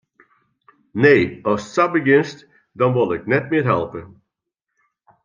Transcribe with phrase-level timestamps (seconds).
[1.03, 2.39] Nee, ast sa begjinst,
[2.79, 4.01] dan wol ik net mear helpe.